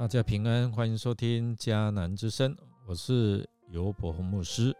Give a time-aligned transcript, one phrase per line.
[0.00, 2.56] 大家平安，欢迎收听迦南之声，
[2.86, 4.74] 我是尤伯洪牧师。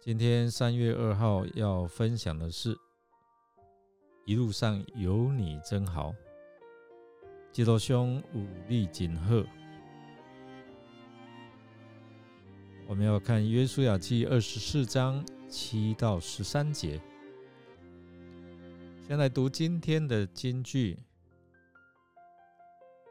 [0.00, 2.74] 今天三月二号要分享的是
[4.24, 6.14] 一路上有你真好，
[7.52, 9.44] 基督兄武力锦贺。
[12.86, 16.98] 我们要看约书亚记二十四章七到十三节。
[19.06, 20.98] 先来读今天的金句。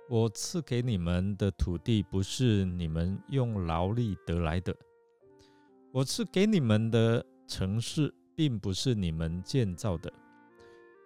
[0.08, 4.76] 我赐给你们的土地不是你们用劳力得来的，
[5.92, 10.14] 我赐给你们的城市并不是你们建造的。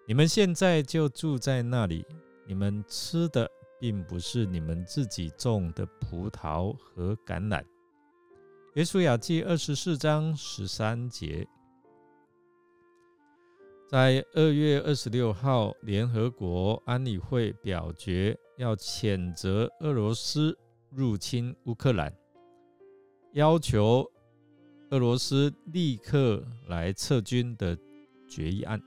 [0.06, 2.06] 你们现在就住在那里，
[2.46, 3.50] 你们吃的
[3.80, 7.64] 并不是你们自己种的葡萄和橄榄。
[8.74, 11.48] 约书亚记二十四章十三节，
[13.88, 18.38] 在二月二十六号，联合国安理会表决。
[18.60, 22.14] 要谴责俄罗斯入侵乌克兰，
[23.32, 24.06] 要求
[24.90, 27.78] 俄罗斯立刻来撤军的
[28.28, 28.78] 决议案，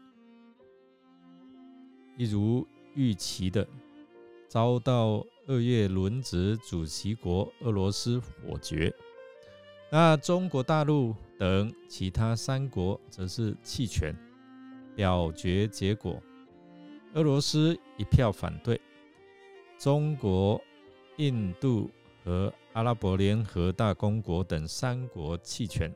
[2.19, 3.67] 一如预期的
[4.47, 8.95] 遭到二月轮值主席国俄罗斯否决。
[9.91, 14.15] 那中国大陆等其他三国则是弃权。
[14.95, 16.23] 表决结果，
[17.15, 18.79] 俄罗斯一票反对。
[19.83, 20.63] 中国、
[21.17, 21.91] 印度
[22.23, 25.93] 和阿拉伯联合大公国等三国弃权，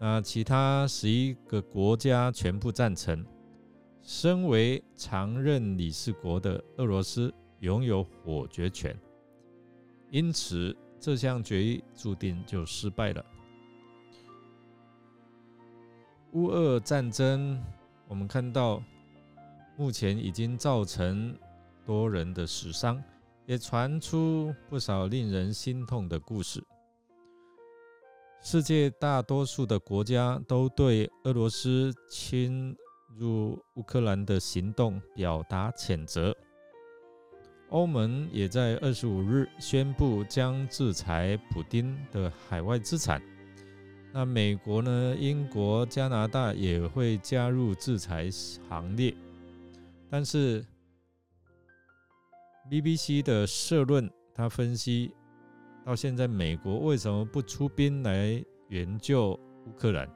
[0.00, 3.24] 那其他十一个国家全部赞成。
[4.02, 8.98] 身为常任理事国的俄罗斯拥有否决权，
[10.10, 13.24] 因此这项决议注定就失败了。
[16.32, 17.62] 乌俄战争，
[18.08, 18.82] 我们看到
[19.76, 21.32] 目前已经造成。
[21.88, 23.02] 多人的死伤，
[23.46, 26.62] 也传出不少令人心痛的故事。
[28.42, 32.76] 世界大多数的国家都对俄罗斯侵
[33.16, 36.36] 入乌克兰的行动表达谴责。
[37.70, 43.18] 欧盟也在二十五日宣布将制裁普京的海外资产。
[44.12, 45.16] 那美国呢？
[45.18, 49.14] 英国、加拿大也会加入制裁行列，
[50.10, 50.62] 但是。
[52.70, 55.14] BBC 的社论，他分析
[55.86, 60.06] 到现在，美国为什么不出兵来援救乌克兰？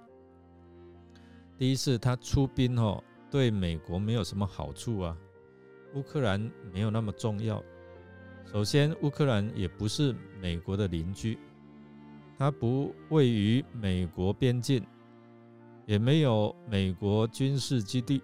[1.57, 5.17] 第一是他出兵哦，对美国没有什么好处啊。
[5.95, 6.39] 乌克兰
[6.73, 7.63] 没有那么重要。
[8.45, 11.39] 首先，乌克兰也不是美国的邻居，
[12.39, 14.85] 它不位于美国边境，
[15.87, 18.23] 也没有美国军事基地，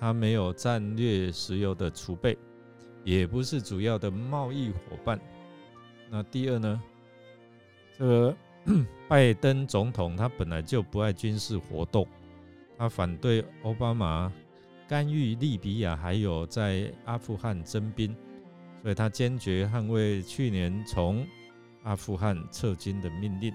[0.00, 2.36] 它没有战略石油的储备。
[3.04, 5.18] 也不是主要的贸易伙伴。
[6.10, 6.82] 那第二呢？
[7.98, 8.36] 这个
[9.08, 12.06] 拜登总统他本来就不爱军事活动，
[12.76, 14.32] 他反对奥巴马
[14.86, 18.14] 干预利比亚还有在阿富汗征兵，
[18.82, 21.26] 所以他坚决捍卫去年从
[21.82, 23.52] 阿富汗撤军的命令。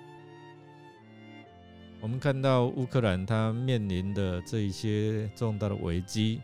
[2.01, 6.41] 我们看到乌克兰他面临的这一些重大的危机。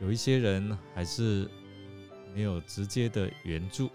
[0.00, 1.48] 有一些人还是
[2.34, 3.88] 没有直接的援助，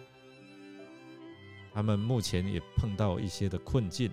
[1.74, 4.12] 他们目前也碰到一些的困境。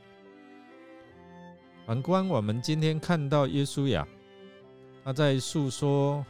[1.86, 4.06] 反观我们今天看到耶稣呀，
[5.02, 6.24] 他在诉说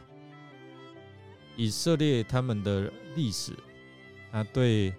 [1.57, 3.51] 以色列他们的历史，
[4.31, 4.93] 他对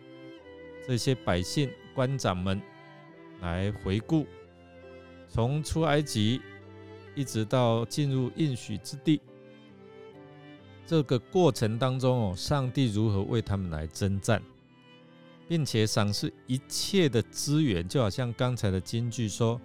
[0.86, 2.60] 这些百姓官长们
[3.40, 4.26] 来回顾，
[5.26, 6.42] 从出埃及
[7.14, 9.22] 一直到进入应许之地。
[10.90, 14.42] 这个过程当中哦，上帝如何为他们来征战，
[15.46, 19.60] 并且赏赐一切的资源，就好像刚才的金句说：“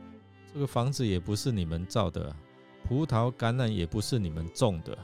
[0.53, 2.31] 这个房子也不是你们造的，
[2.83, 4.95] 葡萄橄榄也不是你们种的，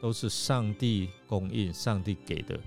[0.00, 2.58] 都是上帝供应、上帝给的。”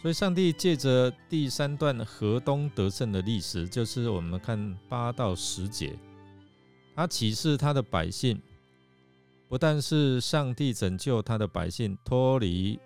[0.00, 5.98] 所以，上帝借着第三段河东得胜的历史，就是我们看八到十节，
[6.94, 8.40] 他启示他的百姓。
[9.48, 12.78] 不但是上帝拯救他的百姓脱离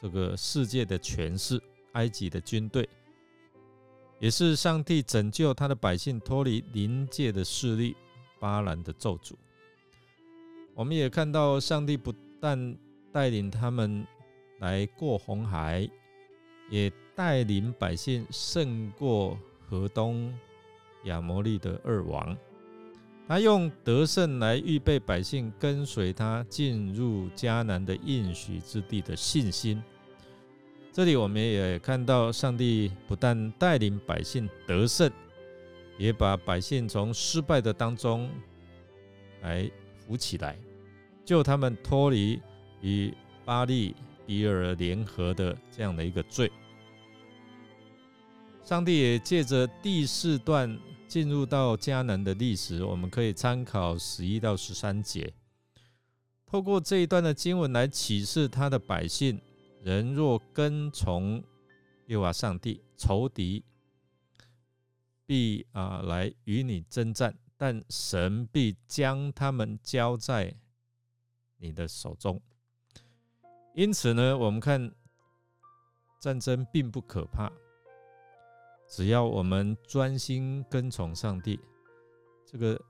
[0.00, 1.60] 这个世界的权势，
[1.92, 2.86] 埃及的军队，
[4.18, 7.96] 也是上帝拯救他的百姓脱离临界的势力
[8.38, 9.32] 巴兰的咒诅。
[10.74, 12.76] 我们也看到，上帝不但
[13.10, 14.06] 带领他们
[14.58, 15.88] 来过红海，
[16.68, 20.30] 也带领百姓胜过河东
[21.04, 22.36] 亚摩利的二王。
[23.28, 29.82] 他用得胜来预备百姓跟随他进入迦南的应许之地的信心，
[30.92, 35.10] 这里我们也看到，上帝不但带领百姓得胜，
[35.98, 38.30] 也把百姓从失败的当中
[39.42, 39.68] 来
[39.98, 40.56] 扶起来，
[41.24, 42.40] 救他们脱离
[42.80, 43.12] 与
[43.44, 46.50] 巴利比尔联合的这样的一个罪。
[48.62, 50.78] 上帝也借着第四段
[51.08, 55.32] 进入到迦南的历史，我们可以参考十一到十三节，
[56.44, 59.40] 透过这一段的经文来启示他的百姓。
[59.82, 61.42] 人若跟从
[62.08, 63.64] 耶和华上帝，仇敌
[65.24, 70.56] 必啊来与你征战，但神必将他们交在
[71.58, 72.42] 你的手中。
[73.74, 74.92] 因此呢，我们看
[76.20, 77.52] 战争并不可怕，
[78.88, 81.58] 只要我们专心跟从上帝，
[82.44, 82.80] 这个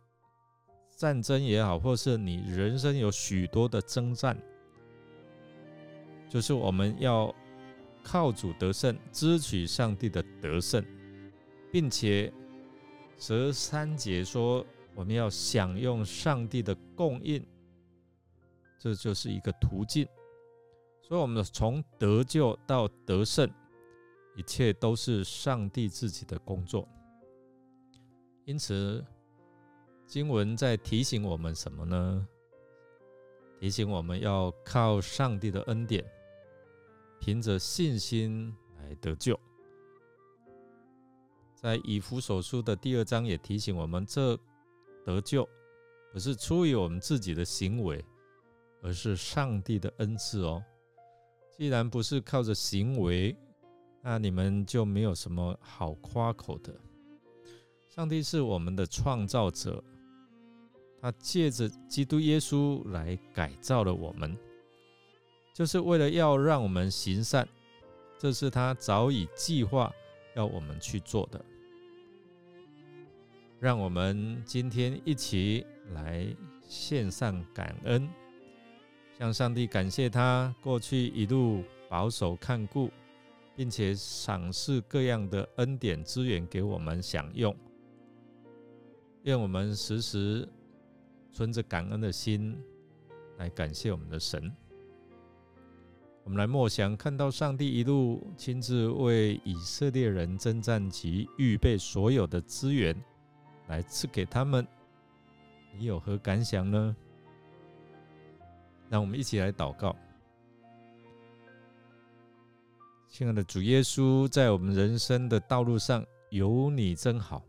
[0.96, 4.36] 战争也好，或是你人生有许多的征战。
[6.28, 7.34] 就是我们要
[8.02, 10.84] 靠主得胜，支取上帝的得胜，
[11.72, 12.32] 并且
[13.16, 17.44] 十三节说我们要享用上帝的供应，
[18.78, 20.06] 这就是一个途径。
[21.00, 23.48] 所以，我们从得救到得胜，
[24.36, 26.88] 一切都是上帝自己的工作。
[28.44, 29.04] 因此，
[30.06, 32.28] 经文在提醒我们什么呢？
[33.58, 36.04] 提醒我们要靠上帝的恩典。
[37.18, 39.36] 凭着信心来得救，
[41.54, 44.38] 在以弗所书的第二章也提醒我们，这
[45.04, 45.48] 得救
[46.12, 48.04] 不是出于我们自己的行为，
[48.82, 50.62] 而是上帝的恩赐哦。
[51.56, 53.34] 既然不是靠着行为，
[54.08, 56.72] 那你们就没有什么好夸口的。
[57.88, 59.82] 上帝是我们的创造者，
[61.00, 64.38] 他借着基督耶稣来改造了我们。
[65.52, 67.48] 就是为了要让我们行善，
[68.16, 69.92] 这是他早已计划
[70.36, 71.44] 要我们去做的。
[73.58, 76.24] 让我们今天一起来
[76.68, 78.08] 献上感恩，
[79.18, 82.88] 向上帝感谢他过去一路保守看顾，
[83.56, 87.56] 并且赏赐各样的恩典资源给我们享用。
[89.22, 90.48] 愿我们时时
[91.32, 92.56] 存着感恩的心
[93.38, 94.54] 来感谢我们的神。
[96.22, 102.94] 我们来默想，看到上帝一路亲自为以色列人征战及预备所有的资源，
[103.68, 104.66] 来赐给他们，
[105.78, 106.96] 你有何感想呢？
[108.88, 109.96] 让我们一起来祷告。
[113.18, 117.42] 亲爱的主耶稣，在我们人生的道路上有你真好，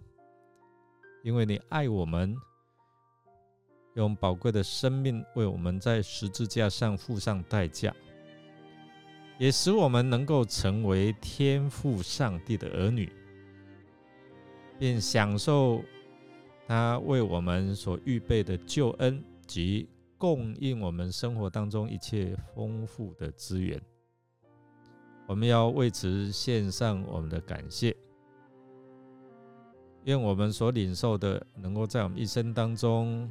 [1.26, 2.34] 因为你爱我们，
[3.96, 7.94] 用宝贵的生命为我们在十字架上付上代价。
[9.38, 13.12] 也使我们能够成为天赋上帝的儿女，
[14.80, 15.84] 并享受
[16.66, 23.78] 他为我们所预备的救恩及供应我们生活当中一切丰富的资源。
[25.28, 27.96] 我们要为此献上我们的感谢。
[30.06, 33.30] 愿我们所领受的，能够在我们一生当中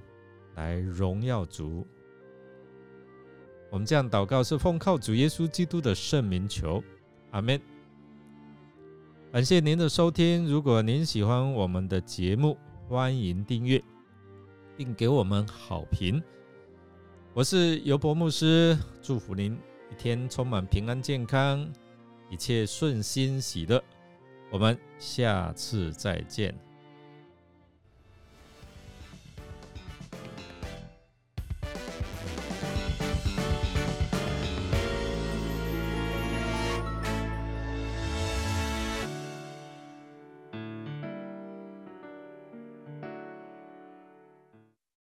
[0.57, 1.87] 来荣耀主。
[3.71, 6.85] 我们这样祷告是奉靠主耶稣基督的圣名求，
[7.31, 7.59] 阿门。
[9.33, 13.83] 感谢您的收听，如果您喜欢我们的节目，欢迎订阅
[14.77, 16.23] 并给我们好评。
[17.33, 19.59] 我是尤伯牧师，祝福您
[19.91, 21.67] 一天充满平安健康，
[22.29, 23.83] 一切顺心喜乐。
[24.51, 26.66] 我们下次再见。